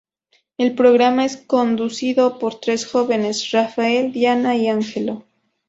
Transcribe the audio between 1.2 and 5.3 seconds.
es conducido por tres jóvenes: Rafael, Diana y Angelo.